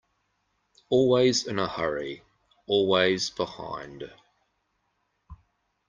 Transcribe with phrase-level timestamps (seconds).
[0.89, 2.23] Always in a hurry,
[2.65, 4.11] always behind.